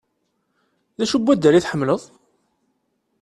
D 0.97 0.99
acu 1.03 1.17
n 1.19 1.23
waddal 1.25 1.55
i 1.55 1.61
tḥemmleḍ? 1.61 2.01